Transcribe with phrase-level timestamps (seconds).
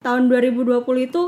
[0.00, 0.80] tahun 2020
[1.12, 1.22] itu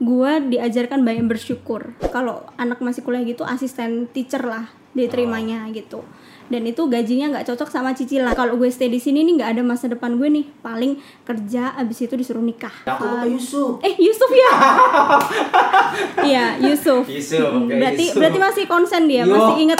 [0.00, 6.00] gue diajarkan banyak bersyukur kalau anak masih kuliah gitu asisten teacher lah diterimanya gitu.
[6.48, 8.32] Dan itu gajinya nggak cocok sama cicilan.
[8.32, 10.46] Kalau gue stay di sini nih nggak ada masa depan gue nih.
[10.64, 10.96] Paling
[11.28, 12.72] kerja abis itu disuruh nikah.
[12.88, 13.84] Aku lupa Yusuf.
[13.84, 14.50] eh Yusuf ya?
[16.24, 17.04] Iya Yusuf.
[17.04, 18.16] Yusuf, oke, berarti Yusuf.
[18.16, 19.36] berarti masih konsen dia Yo.
[19.36, 19.78] masih inget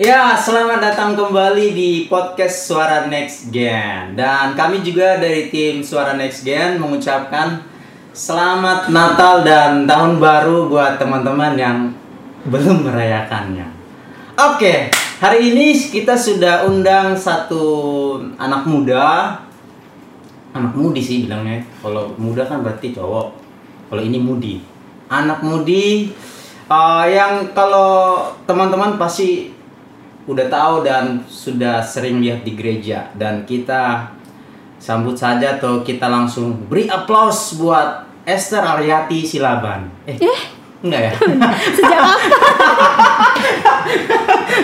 [0.00, 4.16] Ya, selamat datang kembali di podcast Suara Next Gen.
[4.16, 7.60] Dan kami juga dari tim Suara Next Gen mengucapkan
[8.16, 11.92] selamat Natal dan Tahun Baru buat teman-teman yang
[12.48, 13.68] belum merayakannya.
[14.40, 14.88] Oke,
[15.20, 17.60] hari ini kita sudah undang satu
[18.40, 19.36] anak muda.
[20.56, 21.60] Anak mudi sih bilangnya.
[21.84, 23.36] Kalau muda kan berarti cowok.
[23.92, 24.64] Kalau ini mudi.
[25.12, 26.08] Anak mudi
[26.72, 29.59] eh, yang kalau teman-teman pasti
[30.22, 34.12] udah tahu dan sudah sering lihat di gereja dan kita
[34.76, 39.88] sambut saja atau kita langsung beri aplaus buat Esther Aryati Silaban.
[40.04, 40.16] Eh,
[40.80, 41.12] enggak ya?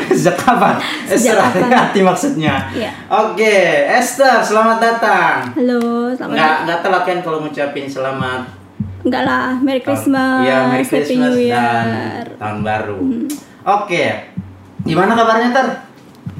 [0.08, 1.50] sejak kapan Sejak kapan?
[1.52, 1.66] Esther?
[1.66, 2.54] Aryati maksudnya.
[2.70, 2.90] Iya.
[3.08, 3.54] Oke,
[3.88, 5.36] Esther, selamat datang.
[5.54, 5.80] halo
[6.12, 8.40] selamat Nggak, nggak telat kan kalau ngucapin selamat
[9.02, 12.38] enggak lah Merry Christmas Iya, Merry Happy Christmas New dan Year Hmm.
[12.38, 12.98] tahun baru.
[13.64, 14.04] Oke.
[14.86, 15.68] Gimana kabarnya, Ter?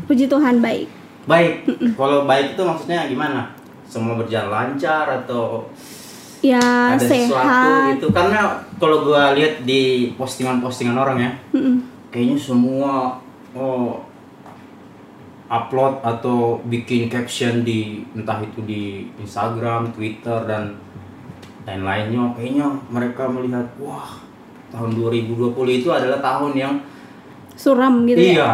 [0.07, 0.87] puji Tuhan baik
[1.27, 1.67] Baik.
[1.99, 3.51] Kalau baik itu maksudnya gimana?
[3.91, 5.67] Semua berjalan lancar atau
[6.39, 8.07] ya ada sesuatu sehat gitu?
[8.15, 11.83] Karena kalau gua lihat di postingan-postingan orang ya, Mm-mm.
[12.15, 13.19] kayaknya semua
[13.59, 14.07] oh
[15.51, 20.79] upload atau bikin caption di entah itu di Instagram, Twitter dan
[21.67, 24.23] lain-lainnya kayaknya mereka melihat wah
[24.71, 25.51] tahun 2020
[25.83, 26.75] itu adalah tahun yang
[27.57, 28.33] suram gitu ya?
[28.33, 28.51] Iya.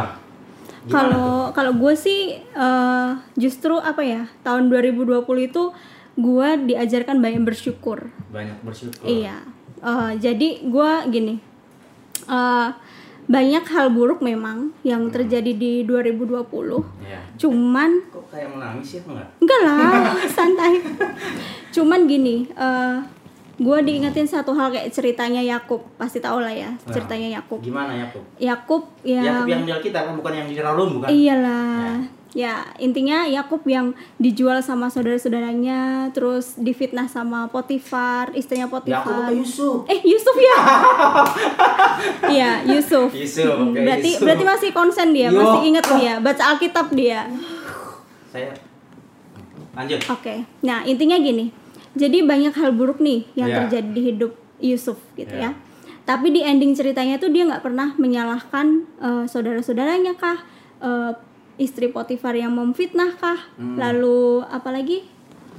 [0.83, 0.91] Tuh?
[0.91, 5.71] kalau kalau gue sih eh, justru apa ya tahun 2020 itu
[6.13, 8.11] gue diajarkan banyak bersyukur.
[8.31, 9.07] Banyak bersyukur.
[9.07, 9.47] Iya.
[9.79, 11.35] Eh, jadi gue gini
[12.27, 12.69] eh,
[13.23, 16.43] banyak hal buruk memang yang terjadi di 2020
[17.07, 17.23] Iya.
[17.39, 19.29] cuman kok kayak menangis ya enggak?
[19.39, 19.79] Enggak lah
[20.37, 20.73] santai.
[21.71, 22.99] Cuman gini eh
[23.63, 25.87] gue diingetin satu hal kayak ceritanya Yakub.
[25.95, 26.91] Pasti tau lah ya Nah.
[26.91, 27.59] ceritanya Yakub.
[27.61, 28.23] Gimana Yakub?
[28.37, 31.09] Yakub Yakub yang yang di Alkitab kan bukan yang di Ralum bukan?
[31.09, 32.03] Iyalah.
[32.33, 32.65] Ya.
[32.79, 35.81] Intinya Yakub yang dijual sama saudara-saudaranya
[36.11, 39.05] terus difitnah sama Potifar istrinya Yakub Potifar.
[39.23, 39.85] apa Yusuf?
[39.87, 40.57] Eh Yusuf ya?
[42.33, 43.13] Iya Yusuf.
[43.13, 44.25] Yusuf, oke, berarti Yusuf.
[44.25, 45.39] berarti masih konsen dia Yo.
[45.39, 47.29] masih inget dia baca Alkitab dia.
[48.29, 48.51] Saya
[49.73, 50.01] lanjut.
[50.09, 51.49] Oke, nah intinya gini,
[51.93, 53.59] jadi banyak hal buruk nih yang Iya.
[53.65, 55.51] terjadi di hidup Yusuf gitu Iya.
[55.51, 55.59] ya.
[56.03, 58.67] Tapi di ending ceritanya tuh dia nggak pernah menyalahkan
[58.99, 60.39] eh, saudara-saudaranya kah,
[60.79, 61.13] eh,
[61.57, 63.77] istri Potifar yang memfitnah kah, Hmm.
[63.77, 65.05] lalu apalagi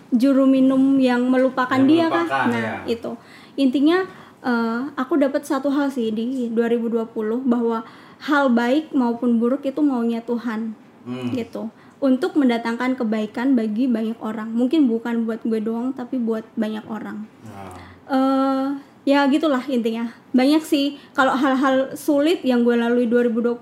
[0.09, 2.45] juru minum yang melupakan Yang dia melupakan, kah.
[2.47, 2.75] Nah ya.
[2.89, 3.11] itu
[3.55, 4.03] intinya
[4.41, 7.07] eh, aku dapat satu hal sih di 2020
[7.39, 7.87] bahwa
[8.21, 11.31] hal baik maupun buruk itu maunya Tuhan Hmm.
[11.31, 11.71] gitu
[12.03, 17.23] untuk mendatangkan kebaikan bagi banyak orang mungkin bukan buat gue doang tapi buat banyak orang
[17.47, 17.79] Nah,
[18.11, 18.67] eh
[19.07, 23.55] ya gitulah intinya banyak sih kalau hal-hal sulit yang gue lalui 2020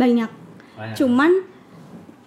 [0.00, 0.30] banyak
[0.74, 0.96] banyak.
[0.96, 1.44] cuman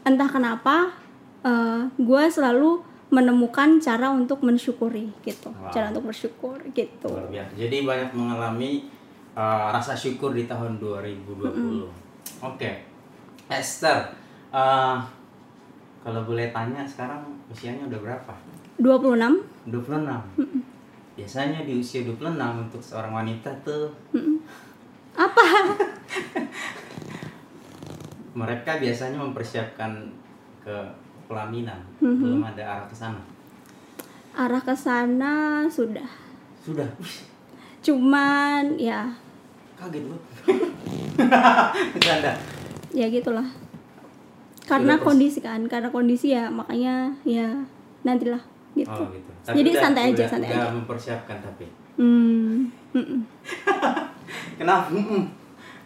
[0.06, 0.94] entah kenapa
[1.42, 5.72] eh, gue selalu menemukan cara untuk mensyukuri gitu Wow.
[5.72, 7.08] cara untuk bersyukur gitu.
[7.56, 8.92] Jadi banyak mengalami
[9.32, 11.88] uh, rasa syukur di tahun 2020.
[12.44, 12.84] Oke.
[13.48, 14.12] Esther,
[14.52, 15.00] uh,
[16.04, 18.34] kalau boleh tanya sekarang usianya udah berapa?
[18.78, 20.06] 26 26.
[21.18, 23.90] Biasanya di usia 26 untuk seorang wanita tuh
[25.18, 25.42] apa
[28.38, 30.14] mereka biasanya mempersiapkan
[30.62, 30.78] ke
[31.26, 31.82] pelaminan.
[31.98, 32.22] Mm-hmm.
[32.22, 33.18] Belum ada arah ke sana.
[34.38, 36.06] arah ke sana sudah
[36.62, 36.86] Sudah.
[37.82, 39.10] Cuman ya
[39.74, 40.18] kaget lu.
[41.98, 42.38] Bercanda.
[42.94, 43.46] ya gitulah
[44.68, 47.48] karena kondisi kan karena kondisi ya makanya ya
[48.04, 48.44] nantilah
[48.74, 49.32] gitu, Oh gitu.
[49.48, 51.66] jadi udah- santai aja udah- santai udah aja mempersiapkan tapi.
[51.96, 52.56] hmm
[52.94, 53.20] mm-mm.
[54.60, 54.90] Kenapa?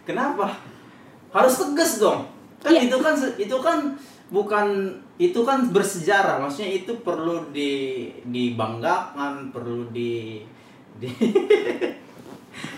[0.02, 0.48] Kenapa?
[1.30, 2.26] Harus tegas dong.
[2.60, 2.88] Kan Iya.
[2.88, 3.78] itu kan itu kan
[4.28, 4.68] bukan
[5.18, 6.40] itu kan bersejarah.
[6.40, 7.72] Maksudnya itu perlu di
[8.26, 10.42] dibanggakan, perlu di
[10.98, 11.08] di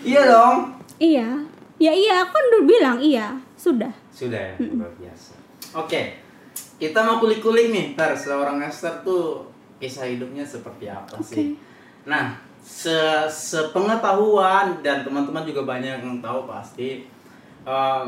[0.04, 0.58] Iya dong.
[0.96, 1.28] iya
[1.76, 5.34] ya iya aku kan udah bilang iya sudah Sudah ya, luar biasa.
[5.74, 6.02] Oke.
[6.78, 9.48] Kita mau kulik-kulik nih, ntar seorang Esther tuh
[9.78, 11.58] kisah hidupnya seperti apa sih?
[12.06, 12.96] Nah, se
[13.28, 17.04] sepengetahuan dan teman-teman juga banyak yang tahu pasti
[17.68, 18.06] em,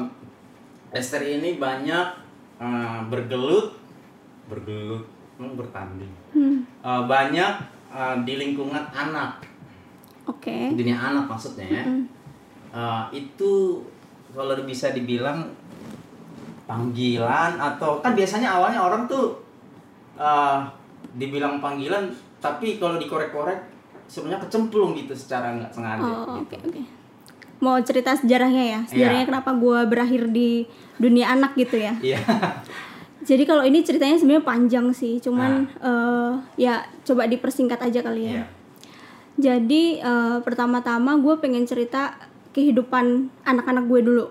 [0.95, 2.07] Esther ini banyak
[2.63, 3.75] eh, bergelut
[4.47, 5.03] bergelut
[5.35, 7.53] hmm, bertanding Hmm, Eh, banyak
[7.91, 9.43] eh, di lingkungan anak
[10.23, 10.71] Oke.
[10.71, 12.03] dunia anak maksudnya ya Mm.
[12.75, 13.79] Eh, itu
[14.31, 15.47] kalau bisa dibilang
[16.65, 19.37] panggilan atau kan biasanya awalnya orang tuh
[20.15, 20.57] eh,
[21.13, 23.57] dibilang panggilan tapi kalau dikorek-korek
[24.05, 26.41] sebenarnya kecemplung gitu secara nggak sengaja Oh, gitu.
[26.43, 26.81] oke oke.
[27.57, 28.79] Mau cerita sejarahnya ya?
[28.85, 29.29] Sejarahnya Iya.
[29.31, 30.67] kenapa gua berakhir di
[30.97, 31.95] dunia anak gitu ya?
[31.97, 32.19] Iya.
[33.29, 38.33] Jadi kalau ini ceritanya sebenarnya panjang sih, cuman eh, ya coba dipersingkat aja kali ya.
[38.35, 38.45] Iya.
[39.35, 42.13] Jadi eh, pertama-tama gue pengen cerita
[42.51, 44.25] kehidupan anak-anak gue dulu.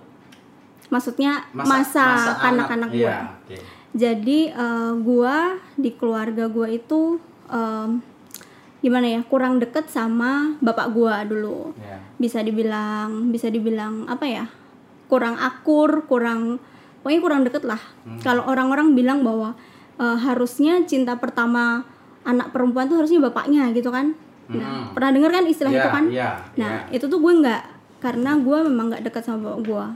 [0.89, 3.05] Maksudnya masa, kanak-kanak gue.
[3.05, 3.57] Iya, oke.
[3.95, 5.37] Jadi eh, gue
[5.77, 7.17] di keluarga gue itu
[7.47, 8.03] em,
[8.81, 11.73] gimana ya kurang deket sama bapak gue dulu.
[11.77, 11.97] Iya.
[12.17, 14.45] Bisa dibilang bisa dibilang apa ya
[15.07, 16.59] kurang akur, kurang
[17.01, 17.81] pokoknya kurang deket lah.
[18.21, 19.55] Kalau orang-orang bilang bahwa
[19.95, 21.87] eh, harusnya cinta pertama
[22.25, 24.17] anak perempuan tuh harusnya bapaknya gitu kan.
[24.45, 24.93] Nah, Hmm.
[24.93, 26.05] pernah dengar kan istilah Iya, itu kan?
[26.13, 26.29] iya,
[26.61, 27.01] Nah, iya.
[27.01, 27.63] itu tuh gue nggak
[27.97, 29.87] karena gue memang nggak dekat sama bapak gue.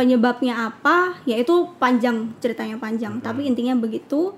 [0.00, 1.12] Penyebabnya apa?
[1.22, 3.20] Ya itu panjang ceritanya panjang.
[3.20, 3.22] Hmm.
[3.22, 4.32] Tapi intinya begitu.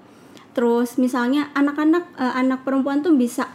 [0.53, 3.47] Terus misalnya anak-anak eh, anak perempuan tuh bisa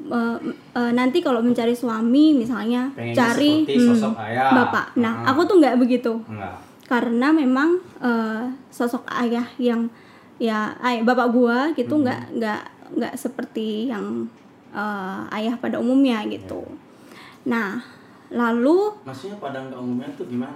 [0.00, 0.38] eh,
[0.72, 4.50] eh, nanti kalau mencari suami misalnya Pengennya cari hmm, ayah.
[4.54, 4.86] bapak.
[4.94, 5.30] Nah, Hmm.
[5.34, 6.54] aku tuh nggak begitu Enggak.
[6.86, 9.90] karena memang eh, sosok ayah yang
[10.38, 12.06] ya ay, bapak gua gitu Hmm.
[12.06, 12.60] nggak nggak
[12.94, 14.30] nggak seperti yang
[14.70, 16.62] eh, ayah pada umumnya gitu.
[17.44, 17.82] Nah,
[18.28, 20.54] lalu Maksudnya pada umumnya tuh gimana?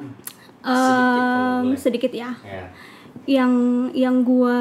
[0.64, 1.76] Boleh.
[1.76, 2.30] sedikit ya.
[2.40, 2.64] Ya.
[3.24, 3.52] Yang
[3.92, 4.58] yang gua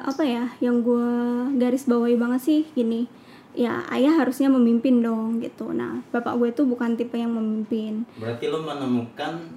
[0.00, 0.48] apa ya?
[0.58, 1.08] Yang gua
[1.54, 3.08] garis bawahi banget sih gini.
[3.52, 5.72] Ya, ayah harusnya memimpin dong gitu.
[5.72, 9.50] Nah, bapak gue itu bukan tipe yang memimpin, Berarti lo menemukan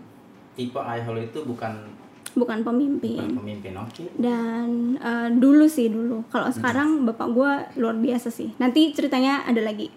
[0.51, 1.85] tipe ayah lo itu bukan
[2.31, 3.19] bukan pemimpin.
[3.19, 4.03] bukan pemimpin, oke?
[4.15, 4.67] dan
[4.97, 6.55] eh, dulu sih dulu kalau Hmm.
[6.55, 9.91] sekarang bapak gue luar biasa sih nanti ceritanya ada lagi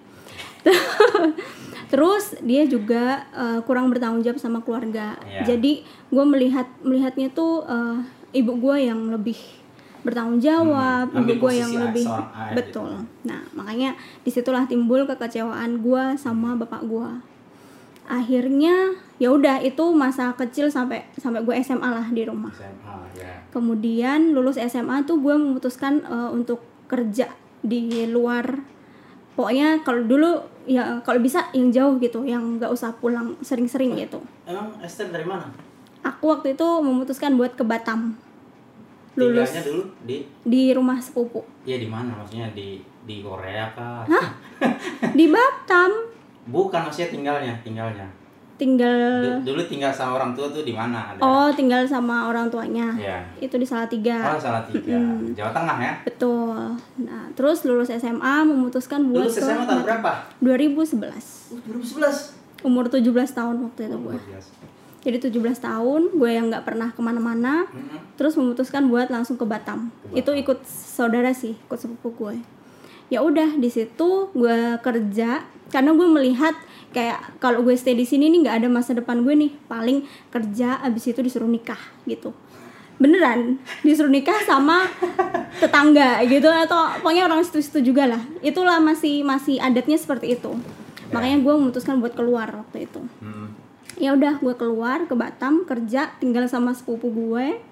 [1.93, 5.55] terus dia juga eh, kurang bertanggung jawab sama keluarga Iya.
[5.55, 7.99] jadi gue melihat melihatnya tuh eh,
[8.35, 9.37] ibu gue yang lebih
[10.03, 12.25] bertanggung jawab Hmm, ibu gue yang lebih gitu.
[12.53, 12.91] betul
[13.23, 17.09] nah makanya di situlah timbul kekecewaan gue sama bapak gue
[18.05, 23.33] akhirnya ya udah itu masa kecil sampai sampai gue SMA lah di rumah SMA ya.
[23.49, 27.33] kemudian lulus SMA tuh gue memutuskan eh, untuk kerja
[27.65, 28.61] di luar
[29.35, 30.31] pokoknya kalau dulu
[30.65, 34.23] ya kalau bisa yang jauh gitu yang nggak usah pulang sering-sering gitu.
[34.49, 35.51] Emang Esther dari mana?
[36.05, 38.15] aku waktu itu memutuskan buat ke Batam.
[39.17, 39.49] Lulus.
[39.49, 40.17] Tinggalnya dulu di?
[40.45, 41.41] Di rumah sepupu.
[41.65, 42.13] Ya di mana?
[42.21, 44.05] Maksudnya di di Korea kah?
[45.19, 45.91] di Batam.
[46.45, 48.05] Bukan maksudnya tinggalnya, tinggalnya.
[48.55, 51.11] Tinggal Du- dulu tinggal sama orang tua tuh di mana?
[51.11, 51.19] Ada?
[51.19, 53.19] oh tinggal sama orang tuanya Iya.
[53.39, 54.95] itu di Salatiga Oh, salah tiga.
[55.33, 55.93] Jawa Tengah ya.
[56.03, 56.55] betul
[57.01, 60.11] nah terus lulus SMA memutuskan buat Lulus SMA tahun berapa?
[60.39, 62.63] 2011 Oh, 2011.
[62.63, 64.17] umur 17 tahun waktu itu gue
[65.03, 68.01] jadi 17 tahun gue yang nggak pernah ke mana-mana Mm-mm.
[68.15, 70.17] terus memutuskan buat langsung ke Batam, Ke Batam.
[70.17, 72.35] itu ikut saudara sih ikut sepupu gue
[73.07, 76.57] ya udah di situ gue kerja karena gue melihat
[76.95, 79.53] kayak kalau gue stay di sini nih nggak ada masa depan gue nih.
[79.67, 82.31] Paling kerja abis itu disuruh nikah gitu.
[83.03, 84.87] Beneran disuruh nikah sama
[85.59, 86.47] tetangga gitu.
[86.47, 88.23] Atau pokoknya orang situ-situ juga lah.
[88.41, 90.55] Itulah masih masih adatnya seperti itu.
[91.11, 93.03] Makanya gue memutuskan buat keluar waktu itu.
[93.21, 93.67] Mm.
[93.95, 97.63] ya udah gue keluar ke Batam kerja tinggal sama sepupu gue.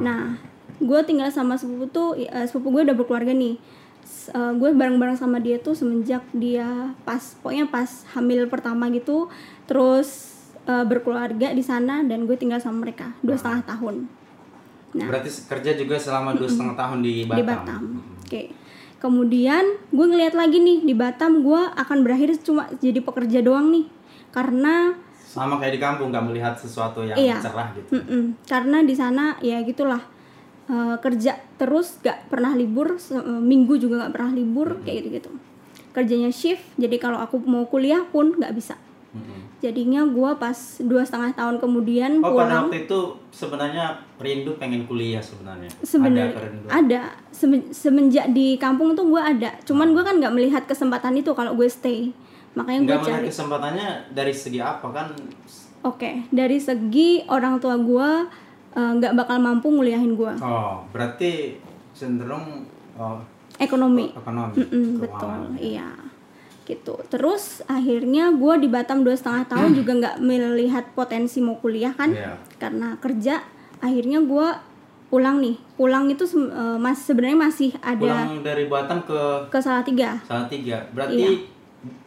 [0.00, 0.36] Nah
[0.76, 3.56] gue tinggal sama sepupu tuh eh, sepupu gue udah berkeluarga nih
[4.24, 6.64] Eh, gue bareng-bareng sama dia tuh semenjak dia
[7.02, 9.28] pas pokoknya pas hamil pertama gitu
[9.64, 10.32] terus
[10.64, 13.96] eh, berkeluarga di sana dan gue tinggal sama mereka dua setengah tahun
[14.94, 15.10] Nah.
[15.10, 17.34] Berarti kerja juga selama dua setengah tahun di Batam.
[17.34, 17.82] di Batam
[18.22, 18.42] oke
[18.96, 23.90] kemudian gue ngeliat lagi nih di Batam gue akan berakhir cuma jadi pekerja doang nih
[24.30, 27.42] karena Sama kayak di kampung nggak melihat sesuatu yang Iya.
[27.42, 27.90] cerah gitu.
[27.90, 28.38] Mm-mm.
[28.46, 29.98] Karena di sana ya gitulah
[30.64, 35.30] eh, kerja terus gak pernah libur, eh, minggu juga gak pernah libur kayak gitu-gitu.
[35.94, 38.74] Kerjanya shift, jadi kalau aku mau kuliah pun gak bisa.
[39.14, 39.62] Mm-mm.
[39.62, 42.66] Jadinya gua pas dua setengah tahun kemudian Oh pulang.
[42.66, 42.98] waktu itu
[43.30, 45.70] sebenarnya rindu pengen kuliah sebenarnya.
[45.80, 46.34] Sebenarnya
[46.66, 49.54] Ada ada Semen- semenjak di kampung tuh gua ada.
[49.62, 52.10] Cuman gua kan nggak melihat kesempatan itu kalau gue stay.
[52.54, 53.26] Makanya gue cari.
[53.30, 55.14] kesempatannya dari segi apa kan?
[55.82, 58.26] Oke, dari segi orang tua gua
[58.74, 60.34] eh, nggak bakal mampu nguliahin gua.
[60.38, 61.56] Oh berarti
[61.94, 63.18] cenderung oh,
[63.54, 64.10] Ekonomi.
[64.10, 64.58] ekonomi.
[64.58, 64.98] Mm-mm, keuangan.
[64.98, 65.90] betul, iya,
[66.64, 66.94] gitu.
[67.06, 72.10] Terus akhirnya gue di Batam dua setengah tahun juga nggak melihat potensi mau kuliah kan,
[72.10, 72.34] Iya.
[72.58, 73.46] karena kerja.
[73.78, 74.46] Akhirnya gue
[75.06, 80.18] pulang nih pulang itu eh, mas sebenarnya masih ada Pulang dari Batam ke ke Salatiga
[80.26, 80.82] Salatiga.
[80.90, 81.46] Berarti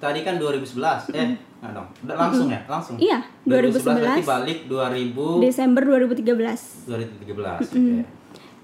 [0.04, 1.16] tadi kan 2011.
[1.16, 1.88] Eh, enggak dong.
[2.02, 2.62] Udah langsung ya?
[2.66, 2.96] Langsung.
[2.98, 7.66] iya 2011 berarti 2011 balik 2000 Desember 2013 2013.
[7.68, 8.04] Oke.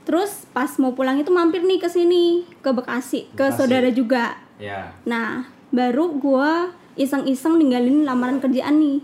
[0.04, 2.24] terus pas mau pulang itu mampir nih ke sini
[2.60, 3.56] ke Bekasi ke Bekasi.
[3.56, 4.94] saudara juga Ya.
[5.04, 9.00] nah baru gua iseng-iseng ninggalin lamaran kerjaan nih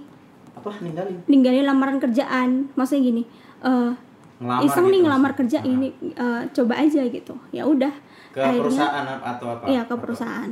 [0.54, 1.18] Apa ninggalin?
[1.26, 3.24] ninggalin lamaran kerjaan maksudnya gini
[3.62, 3.92] eh
[4.38, 5.40] Ngelamar iseng gitu nih ngelamar maksudnya?
[5.58, 7.92] kerja ini eh, coba aja gitu ya udah
[8.30, 9.64] Ke Akhirnya- perusahaan atau apa?
[9.66, 10.52] iya ke perusahaan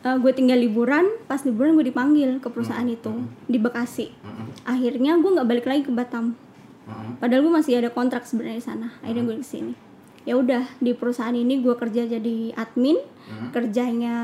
[0.00, 3.12] gue tinggal liburan pas liburan gue dipanggil ke perusahaan itu
[3.44, 4.08] di Bekasi.
[4.24, 4.46] Mm-mm.
[4.64, 6.32] akhirnya gue nggak balik lagi ke Batam.
[6.88, 7.20] Mm-mm.
[7.20, 8.88] padahal gue masih ada kontrak sebenarnya di sana.
[9.04, 9.72] Akhirnya gue di sini.
[10.24, 12.96] Ya udah di perusahaan ini gue kerja jadi admin
[13.52, 14.14] kerjanya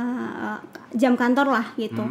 [0.41, 0.61] eh,
[0.97, 2.05] jam kantor lah gitu.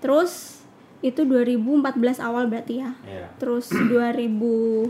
[0.00, 0.64] Terus
[1.04, 2.96] itu 2014 awal berarti ya.
[3.04, 3.28] Iya.
[3.36, 4.88] terus 2000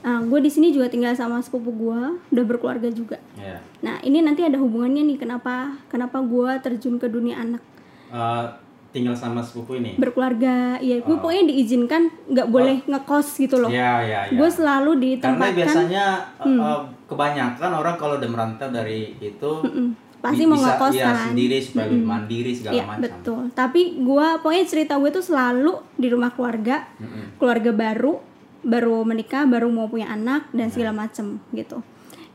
[0.00, 3.20] Nah, gue di sini juga tinggal sama sepupu gue, udah berkeluarga juga.
[3.34, 3.60] Iya.
[3.80, 7.60] Nah, ini nanti ada hubungannya nih kenapa kenapa gue terjun ke dunia anak
[8.08, 8.44] Eh,
[8.90, 9.94] tinggal sama sepupu ini.
[9.94, 10.74] berkeluarga.
[10.78, 13.68] Ya, gue pokoknya diizinkan nggak boleh ngekos gitu loh.
[13.68, 14.34] Iya, iya, iya.
[14.34, 16.04] Gue selalu Karena ditempatkan biasanya
[16.34, 16.58] eh, Hmm.
[16.58, 19.88] eh, kebanyakan orang kalau udah merantau dari itu Mm,
[20.18, 21.16] pasti bi- mau ngekos kan.
[21.28, 23.02] sendiri supaya lebih mandiri segala Iya macam.
[23.04, 23.42] betul.
[23.52, 27.36] Tapi gue pokoknya cerita gue tuh selalu di rumah keluarga, Mm-mm.
[27.36, 28.18] keluarga baru,
[28.60, 31.80] baru menikah, baru mau punya anak dan segala macem gitu.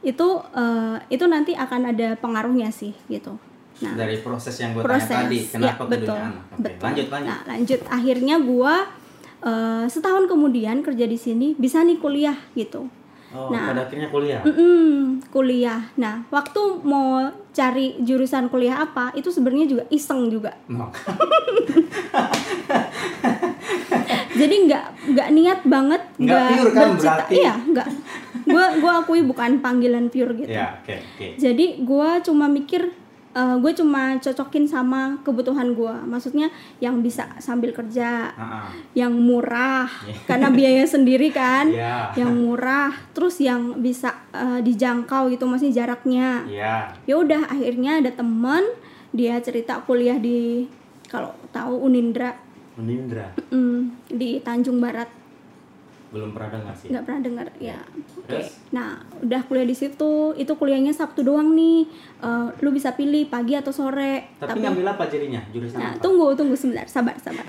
[0.01, 3.37] Itu eh, itu nanti akan ada pengaruhnya sih gitu.
[3.83, 6.43] Nah Dari proses yang gue proses, tanya tadi, kenapa ya, betul, anak?
[6.47, 6.83] Oke, betul.
[6.87, 7.27] Lanjut, lanjut.
[7.27, 7.79] Nah lanjut.
[7.91, 8.73] Akhirnya gue
[9.43, 12.87] eh, setahun kemudian kerja di sini bisa nih kuliah gitu.
[13.35, 13.67] Oh, Nah.
[13.67, 14.39] pada akhirnya kuliah.
[14.47, 15.91] Mm-mm, kuliah.
[15.99, 17.19] Nah, waktu mau
[17.51, 20.55] cari jurusan kuliah apa, itu sebenarnya juga iseng juga.
[20.71, 20.87] No.
[24.35, 27.35] Jadi nggak nggak niat banget, Nggak pure kan bercita- berarti?
[27.35, 27.87] Iya, nggak.
[28.45, 30.51] Gue gua akui bukan panggilan pure gitu.
[30.51, 31.27] Ya, oke, oke.
[31.35, 32.93] Jadi gue cuma mikir,
[33.33, 35.95] gue cuma cocokin sama kebutuhan gue.
[36.05, 38.69] Maksudnya yang bisa sambil kerja, ah.
[38.93, 39.89] yang murah,
[40.23, 42.13] karena biaya sendiri kan, Iya.
[42.15, 46.45] yang murah, terus yang bisa eh, dijangkau gitu, maksudnya jaraknya.
[46.45, 46.75] Iya.
[47.01, 48.63] ya udah akhirnya ada temen
[49.09, 50.67] dia cerita kuliah di
[51.05, 52.35] kalau tahu Unindra
[52.75, 53.31] Menindra.
[53.49, 55.07] mm, di Tanjung Barat.
[56.05, 56.87] Belum pernah dengar sih.
[56.87, 57.75] nggak pernah dengar ya.
[58.15, 58.23] Oke.
[58.29, 58.47] Terus?
[58.69, 61.83] nah udah kuliah di situ itu kuliahnya Sabtu doang nih.
[62.17, 64.31] Eh, lu bisa pilih pagi atau sore.
[64.37, 65.43] Tapi, ngambil apa jadinya?
[65.49, 65.99] Jurusan nah apa?
[65.99, 67.43] tunggu tunggu sebentar sabar sabar.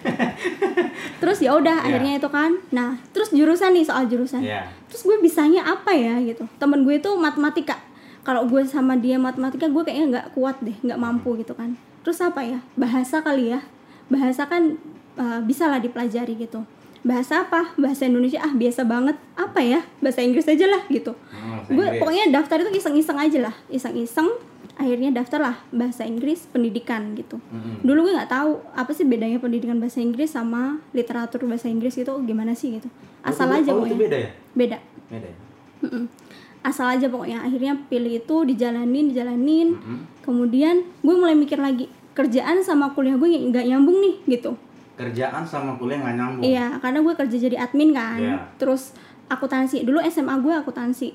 [1.22, 1.84] Terus ya udah Ya.
[1.86, 2.58] akhirnya itu kan.
[2.70, 4.42] Nah terus jurusan nih soal jurusan.
[4.42, 4.66] Iya.
[4.86, 6.42] terus gue bisanya apa ya gitu.
[6.56, 7.78] Temen gue itu matematika.
[8.20, 11.78] Kalau gue sama dia matematika gue kayaknya nggak kuat deh nggak mampu gitu kan.
[12.02, 12.58] Terus apa ya?
[12.74, 13.62] Bahasa kali ya.
[14.06, 14.74] Bahasa kan
[15.16, 16.62] uh, bisa lah dipelajari gitu.
[17.00, 17.70] Bahasa apa?
[17.74, 19.14] Bahasa Indonesia ah biasa banget.
[19.34, 19.80] Apa ya?
[19.98, 21.14] Bahasa Inggris aja lah gitu.
[21.30, 23.54] Hmm, gue pokoknya daftar itu iseng-iseng aja lah.
[23.68, 24.26] Iseng-iseng
[24.76, 27.40] akhirnya daftar lah bahasa Inggris pendidikan gitu.
[27.48, 27.80] Mm-mm.
[27.80, 32.12] dulu gue nggak tahu apa sih bedanya pendidikan bahasa Inggris sama literatur bahasa Inggris itu
[32.28, 32.92] gimana sih gitu.
[33.24, 33.96] Asal Oh, aja oh, itu pokoknya.
[33.96, 34.30] beda ya?
[34.52, 34.78] beda.
[35.08, 35.36] Beda ya?
[35.80, 36.04] Mm-mm.
[36.60, 37.40] asal aja pokoknya.
[37.40, 39.68] Akhirnya pilih itu dijalanin dijalanin.
[39.80, 39.98] Mm-mm.
[40.20, 44.58] kemudian gue mulai mikir lagi kerjaan sama kuliah gue nggak nyambung nih gitu
[44.96, 46.42] Kerjaan sama kuliah nggak nyambung.
[46.42, 48.36] iya karena gue kerja jadi admin kan Iya.
[48.56, 51.12] terus akuntansi dulu SMA gue akuntansi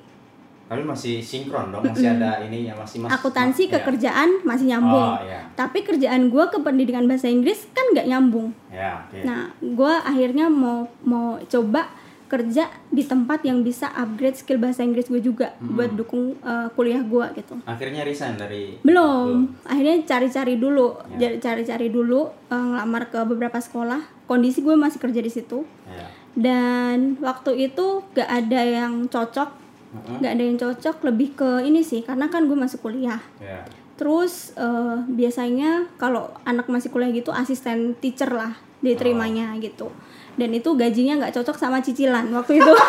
[0.65, 3.11] Tapi masih sinkron dong, masih ada ininya, masih mas.
[3.11, 5.43] akuntansi ma- ke kerjaan masih nyambung Oh, iya.
[5.51, 9.19] tapi kerjaan gue ke pendidikan bahasa Inggris kan nggak nyambung Ya, oke.
[9.21, 11.91] nah gue akhirnya mau mau coba
[12.31, 17.03] kerja di tempat yang bisa upgrade skill bahasa Inggris gue juga buat dukung uh, kuliah
[17.03, 17.59] gue gitu.
[17.67, 19.59] Akhirnya resign dari belum.
[19.67, 20.95] Akhirnya cari-cari dulu.
[21.19, 21.35] Ya.
[21.35, 23.99] Cari-cari dulu uh, ngelamar ke beberapa sekolah.
[24.31, 25.67] Kondisi gue masih kerja di situ.
[25.91, 26.07] Ya.
[26.31, 29.59] dan waktu itu gak ada yang cocok.
[29.91, 30.23] Mm-mm.
[30.23, 33.19] gak ada yang cocok lebih ke ini sih karena kan gue masuk kuliah.
[33.43, 33.67] Ya.
[33.99, 39.93] terus uh, biasanya kalau anak masih kuliah gitu asisten teacher lah diterimanya gitu
[40.33, 42.71] dan itu gajinya nggak cocok sama cicilan waktu itu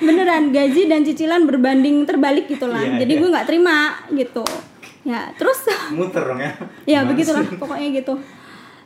[0.00, 3.20] beneran gaji dan cicilan berbanding terbalik gitu lah Iya, jadi iya.
[3.20, 3.76] gue nggak terima
[4.10, 4.44] gitu
[5.02, 5.58] ya terus
[5.96, 6.52] Muter dong ya.
[6.84, 8.14] ya begitulah pokoknya gitu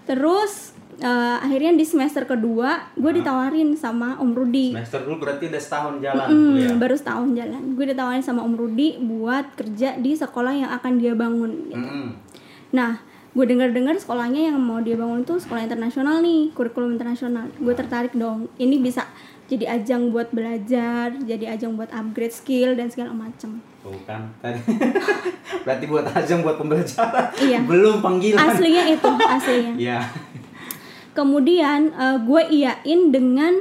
[0.02, 5.62] terus eh, akhirnya di semester kedua gue ditawarin sama Om Rudi Semester dulu berarti udah
[5.62, 6.76] setahun jalan Hmm, kuliah.
[6.76, 11.14] baru setahun jalan gue ditawarin sama Om Rudi buat kerja di sekolah yang akan dia
[11.14, 11.78] bangun gitu.
[11.78, 12.08] Mm-mm.
[12.70, 12.98] nah
[13.32, 18.12] gue dengar-dengar sekolahnya yang mau dia bangun itu sekolah internasional nih kurikulum internasional gue tertarik
[18.12, 19.08] dong ini bisa
[19.46, 24.60] jadi ajang buat belajar jadi ajang buat upgrade skill dan segala macam Tuh kan tadi.
[25.64, 27.34] berarti buat ajang buat pembelajaran.
[27.36, 27.60] Iya.
[27.62, 28.38] Belum panggilan.
[28.38, 29.98] aslinya itu aslinya Iya.
[31.12, 33.52] kemudian eh, gue iyain dengan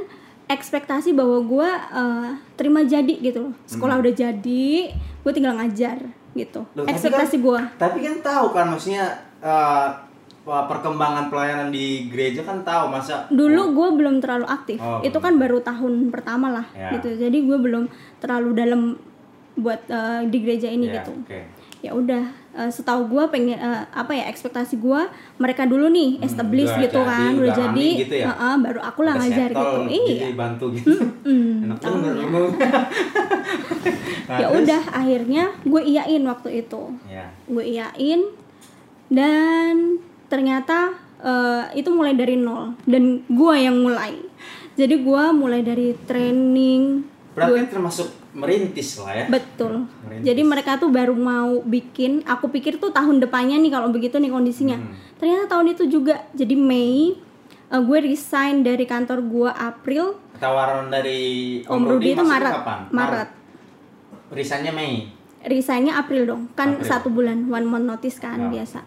[0.46, 5.96] ekspektasi bahwa gue eh, terima jadi gitu loh sekolah udah jadi gue tinggal ngajar
[6.32, 9.04] gitu Loh, ekspektasi kan- gue Tapi kan tahu kan maksudnya
[9.42, 15.14] wah, perkembangan pelayanan di gereja kan tahu masa dulu gue belum terlalu aktif Oh, itu
[15.16, 16.90] kan baru tahun pertama lah Ya.
[16.92, 17.86] gitu jadi gue belum
[18.18, 18.80] terlalu dalam
[19.54, 21.38] buat eh, di gereja ini Ya, gitu oke.
[21.78, 25.00] ya udah eh, setahu gue pengen eh, apa ya ekspektasi gue
[25.36, 28.26] mereka dulu nih establish Hmm, udah gitu jadi, kan udah jadi gitu ya?
[28.28, 30.90] heeh, baru aku lah ngajar gitu iya bantu gitu.
[31.22, 32.26] Hmm, Enak bener ya.
[34.22, 37.26] Nah, ya udah akhirnya gue iyain waktu itu Ya.
[37.44, 38.20] gue iyain
[39.12, 44.16] dan ternyata eh, itu mulai dari nol dan gue yang mulai
[44.72, 49.24] jadi gue mulai dari training Berarti termasuk merintis lah ya.
[49.26, 50.24] betul Merintis.
[50.26, 54.28] jadi mereka tuh baru mau bikin aku pikir tuh tahun depannya nih kalau begitu nih
[54.28, 54.96] kondisinya Hmm.
[55.16, 57.16] ternyata tahun itu juga jadi Mei
[57.68, 61.20] eh, gue resign dari kantor gue April Tawaran dari
[61.62, 62.80] Om Rudi itu Maret kapan?
[62.90, 63.28] Maret
[64.30, 65.12] Resignnya Mei.
[65.42, 66.86] resignnya April dong kan April.
[66.86, 68.48] satu bulan one month notice kan Ya.
[68.54, 68.80] biasa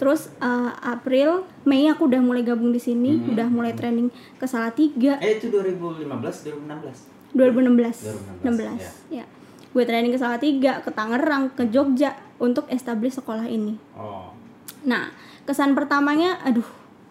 [0.00, 3.30] terus eh, April Mei aku udah mulai gabung di sini Hmm.
[3.30, 5.20] udah mulai training ke Salatiga.
[5.20, 6.08] Eh itu 2015
[6.56, 7.30] 2016.
[7.30, 9.22] 2016 2016, 16 ya.
[9.70, 13.76] gue training ke Salatiga ke Tangerang ke Jogja untuk establish sekolah ini.
[13.92, 14.32] Oh.
[14.80, 15.12] nah
[15.44, 16.64] kesan pertamanya aduh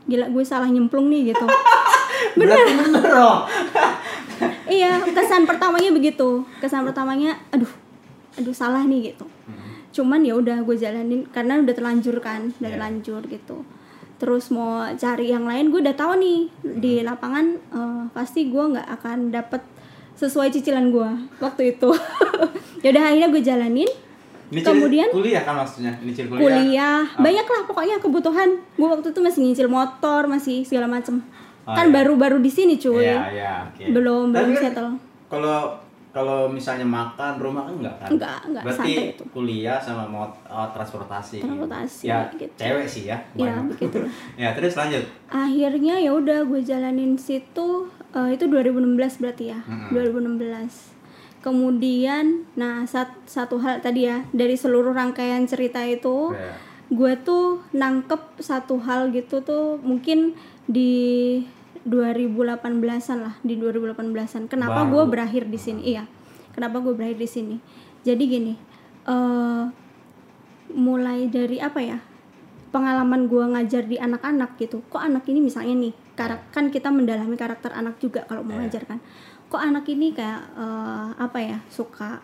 [0.03, 1.45] gila gue salah nyemplung nih gitu.
[2.35, 3.05] Berarti bener.
[3.05, 3.39] dong.
[4.67, 6.41] iya kesan pertamanya begitu.
[6.57, 7.69] Kesan pertamanya aduh
[8.35, 9.23] aduh salah nih gitu
[9.91, 12.75] cuman ya udah gue jalanin karena udah terlanjur kan udah Iya.
[12.75, 13.57] terlanjur gitu
[14.15, 16.39] terus mau cari yang lain gue udah tahu nih
[16.75, 19.61] di lapangan eh, pasti gue nggak akan dapet
[20.15, 21.89] sesuai cicilan gue waktu itu
[22.83, 23.91] ya udah akhirnya gue jalanin
[24.49, 25.93] Ini Kemudian- kuliah kan maksudnya?
[25.95, 26.41] Ini kuliah.
[26.41, 31.21] kuliah banyak lah pokoknya kebutuhan gue waktu itu masih nyicil motor masih segala macem
[31.61, 31.93] Oh, kan iya.
[31.93, 33.93] baru-baru di sini cuy Iya, iya, oke.
[33.93, 34.91] belum Tapi belum kan settle
[35.29, 35.57] Kalau
[36.19, 38.09] kalau misalnya makan rumah kan enggak kan?
[38.11, 39.23] Enggak, enggak, Berarti itu.
[39.31, 41.39] kuliah sama mot oh, transportasi.
[41.39, 42.51] Transportasi, Ya, gitu.
[42.53, 43.15] cewek sih ya.
[43.33, 43.63] ya kebanyakan.
[43.71, 43.97] begitu
[44.41, 45.03] ya, terus lanjut.
[45.25, 49.95] akhirnya ya udah gue jalanin situ eh, itu 2016 berarti ya Mm-mm.
[49.95, 50.99] 2016
[51.39, 56.51] kemudian nah sat- satu hal tadi ya dari seluruh rangkaian cerita itu Ya.
[56.89, 61.39] gue tuh nangkep satu hal gitu tuh mungkin di
[61.89, 65.81] 2018an lah di 2018an kenapa gue berakhir di sini?
[65.89, 66.05] Iya.
[66.53, 67.55] Kenapa gue berakhir di sini?
[68.01, 68.53] Jadi gini
[69.03, 69.63] eh
[70.69, 71.97] mulai dari apa ya
[72.69, 74.85] pengalaman gue ngajar di anak-anak gitu.
[74.85, 78.69] Kok anak ini misalnya nih karak kan kita mendalami karakter anak juga kalau mau Iya.
[78.69, 78.99] ngajar kan.
[79.49, 82.21] Kok anak ini kayak eh, apa ya suka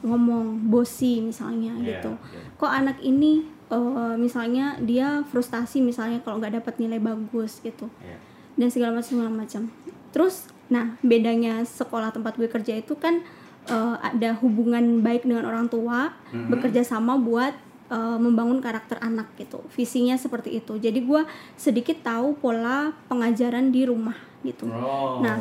[0.00, 2.12] ngomong bosi misalnya Iya, gitu.
[2.32, 2.40] iya.
[2.56, 7.88] kok anak ini eh, misalnya dia frustasi misalnya kalau nggak dapat nilai bagus gitu.
[8.04, 8.20] Ya.
[8.60, 9.62] Dan segala macam segala macam
[10.10, 13.24] terus nah bedanya sekolah tempat gue kerja itu kan
[13.66, 16.48] eh, ada hubungan baik dengan orang tua Mhm.
[16.48, 17.56] bekerja sama buat
[17.88, 21.22] eh, membangun karakter anak gitu visinya seperti itu jadi gue
[21.56, 25.18] sedikit tahu pola pengajaran di rumah gitu Oh.
[25.20, 25.40] Nah,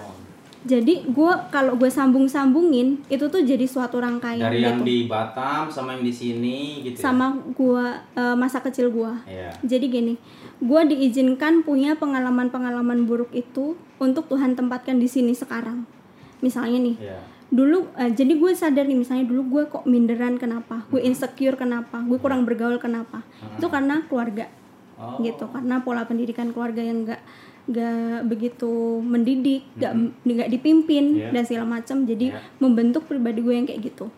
[0.59, 4.97] jadi gue kalau gue sambung sambungin itu tuh jadi suatu rangkaian dari yang gitu di
[5.05, 6.99] Batam sama yang di sini gitu.
[6.99, 9.55] sama gue eh, masa kecil gue Ya.
[9.61, 10.13] jadi gini,
[10.59, 15.87] gue diizinkan punya pengalaman-pengalaman buruk itu untuk Tuhan tempatkan di sini sekarang.
[16.39, 17.19] Misalnya nih, Ya.
[17.49, 21.99] dulu, eh, jadi gue sadar nih, misalnya dulu gue kok minderan kenapa, gue insecure kenapa,
[21.99, 23.23] gue kurang bergaul kenapa,
[23.55, 24.51] itu karena keluarga,
[24.95, 25.15] Oh.
[25.19, 27.23] gitu, karena pola pendidikan keluarga yang gak
[27.69, 29.93] gak begitu mendidik, gak
[30.25, 31.29] nggak dipimpin Iya.
[31.29, 32.41] dan segala macam, jadi Iya.
[32.57, 34.09] membentuk pribadi gue yang kayak gitu.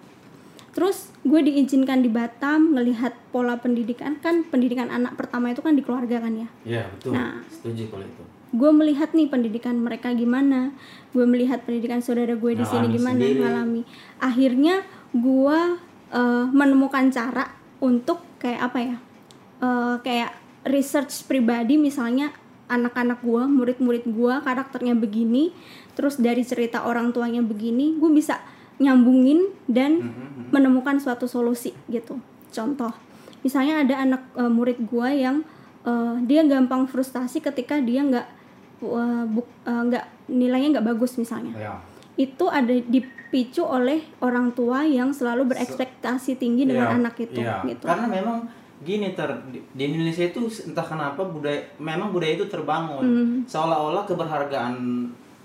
[0.71, 5.83] Terus gue diizinkan di Batam ngelihat pola pendidikan kan pendidikan anak pertama itu kan di
[5.83, 6.47] keluarga kan ya.
[6.63, 7.11] Ya, betul.
[7.11, 7.43] Nah.
[7.51, 8.23] Setuju kalau itu.
[8.51, 10.71] Gue melihat nih pendidikan mereka gimana,
[11.11, 13.39] gue melihat pendidikan saudara gue di sini gimana sendiri.
[13.43, 13.81] ngalami.
[14.19, 15.59] Akhirnya gue
[16.11, 17.47] eh, menemukan cara
[17.79, 18.97] untuk kayak apa ya,
[19.63, 20.31] eh, kayak
[20.67, 22.35] research pribadi misalnya
[22.71, 25.51] anak-anak gue, murid-murid gue karakternya begini,
[25.93, 28.39] terus dari cerita orang tuanya begini, gue bisa
[28.79, 30.49] nyambungin dan Mhm.
[30.49, 32.17] menemukan suatu solusi gitu.
[32.49, 32.89] Contoh,
[33.43, 35.45] misalnya ada anak eh, murid gua yang
[35.81, 38.27] eh, dia gampang frustasi ketika dia nggak
[39.29, 41.53] buk- eh, nggak nilainya nggak bagus misalnya.
[41.53, 41.73] Ya.
[42.17, 47.61] Itu ada dipicu oleh orang tua yang selalu berekspektasi tinggi dengan Iya, anak itu iya.
[47.65, 47.85] gitu.
[47.85, 48.39] Karena memang
[48.81, 53.37] gini ter di Indonesia itu entah kenapa budaya memang budaya itu terbangun Hmm.
[53.45, 54.75] seolah-olah keberhargaan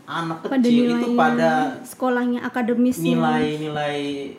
[0.07, 1.51] anak pada kecil itu pada
[1.83, 3.12] sekolahnya akademisnya.
[3.12, 4.33] nilai-nilai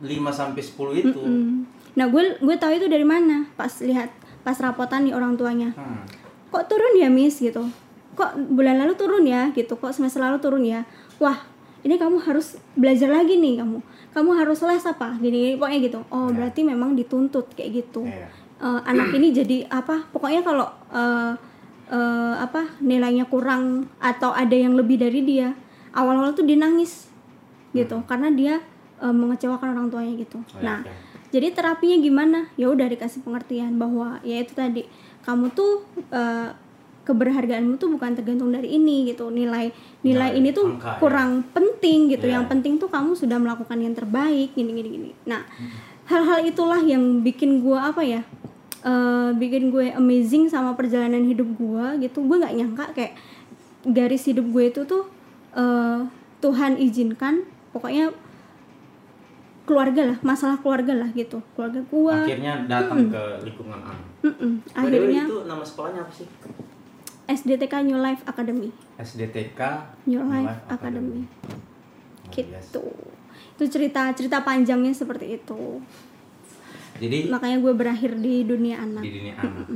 [0.00, 1.18] 5 sampai 10 itu.
[1.18, 1.66] Mm.
[1.98, 3.42] Nah, gue gue tahu itu dari mana?
[3.58, 4.06] Pas lihat
[4.40, 5.74] pas rapotan nih orang tuanya.
[5.74, 6.06] Hmm.
[6.54, 7.66] Kok turun ya, Miss gitu.
[8.14, 10.82] kok bulan lalu turun ya gitu kok semester lalu turun ya
[11.22, 11.38] wah
[11.86, 13.78] ini kamu harus belajar lagi nih kamu.
[14.10, 15.14] Kamu harus les apa?
[15.22, 16.00] Gini, gini pokoknya gitu.
[16.10, 18.02] Oh berarti memang dituntut kayak gitu.
[18.08, 18.26] Iya.
[18.58, 20.10] Eh, anak ini jadi apa?
[20.10, 21.32] Pokoknya kalau eh,
[21.94, 25.54] eh, apa nilainya kurang atau ada yang lebih dari dia
[25.94, 27.06] awal-awal tuh dia nangis
[27.70, 28.02] gitu.
[28.10, 28.58] Karena dia
[28.98, 30.42] eh, mengecewakan orang tuanya gitu.
[30.42, 30.90] Oh, nah oke.
[31.30, 32.38] jadi terapinya gimana?
[32.58, 34.90] Ya udah dikasih pengertian bahwa ya itu tadi
[35.22, 36.50] kamu tuh eh,
[37.08, 39.32] keberhargaanmu tuh bukan tergantung dari ini gitu.
[39.32, 39.72] Nilai
[40.04, 40.98] nilai Nilai ini tuh angka, ya.
[41.00, 42.28] kurang penting gitu.
[42.28, 42.36] Iya.
[42.36, 45.10] yang penting tuh kamu sudah melakukan yang terbaik gini gini gini.
[45.24, 45.48] Nah
[46.04, 48.20] hal-hal itulah yang bikin gua apa ya
[48.84, 52.20] eh, bikin gue amazing sama perjalanan hidup gua gitu.
[52.28, 53.16] Gue nggak nyangka kayak
[53.88, 55.08] garis hidup gue itu tuh
[55.56, 56.04] eh,
[56.44, 57.48] Tuhan izinkan.
[57.72, 58.12] Pokoknya
[59.68, 61.40] keluarga lah masalah keluarga lah gitu.
[61.56, 62.24] Keluarga gua.
[62.24, 64.52] Akhirnya datang ke lingkungan anak Mm-mm.
[64.74, 66.26] By the way, akhirnya itu nama sekolahnya apa sih
[67.28, 68.72] SDTK New Life Academy.
[68.96, 69.60] SDTK
[70.06, 71.28] New Life Academy.
[71.28, 72.82] Oh, gitu.
[72.82, 73.04] Yes.
[73.58, 75.82] itu cerita cerita panjangnya seperti itu.
[76.98, 79.02] Jadi makanya gue berakhir di dunia anak.
[79.02, 79.66] Di dunia anak.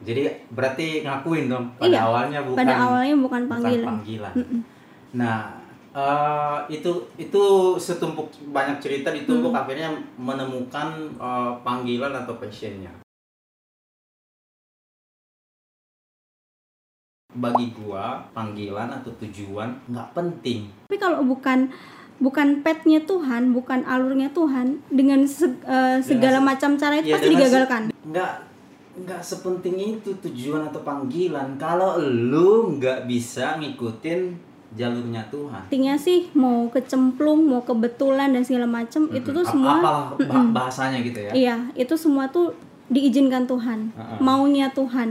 [0.00, 3.86] Jadi berarti ngakuin dong pada Iya, awalnya bukan pada awalnya bukan bukan panggilan.
[3.86, 4.34] panggilan.
[5.12, 5.40] Nah,
[5.90, 7.42] eh, itu itu
[7.76, 9.60] setumpuk banyak cerita ditumpuk Mm.
[9.60, 12.90] akhirnya menemukan eh, panggilan atau passionnya.
[17.32, 20.66] Bagi gua, panggilan atau tujuan nggak penting.
[20.84, 21.70] tapi kalau bukan
[22.18, 27.14] bukan petnya Tuhan bukan alurnya Tuhan dengan se- eh, segala se- macam cara itu Ya,
[27.14, 28.32] pasti dengan digagalkan Nggak
[29.00, 34.36] nggak sepenting itu tujuan atau panggilan kalau lu nggak bisa ngikutin
[34.72, 35.62] jalurnya Tuhan.
[35.64, 41.00] artinya sih mau kecemplung mau kebetulan dan segala macam itu tuh semua apalah bah- bahasanya
[41.00, 41.32] gitu ya.
[41.32, 42.52] iya itu semua tuh
[42.86, 44.18] diizinkan Tuhan Heeh.
[44.20, 45.10] maunya Tuhan